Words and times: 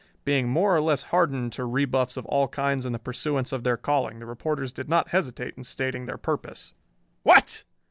Being 0.25 0.49
more 0.49 0.75
or 0.75 0.81
less 0.81 1.03
hardened 1.03 1.53
to 1.53 1.63
rebuffs 1.67 2.17
of 2.17 2.25
all 2.25 2.47
kinds 2.47 2.87
in 2.87 2.91
the 2.91 2.97
pursuance 2.97 3.51
of 3.53 3.63
their 3.63 3.77
calling, 3.77 4.17
the 4.17 4.25
reporters 4.25 4.73
did 4.73 4.89
not 4.89 5.09
hesitate 5.09 5.53
in 5.55 5.63
stating 5.63 6.07
their 6.07 6.17
purpose. 6.17 6.73
"What?" 7.21 7.63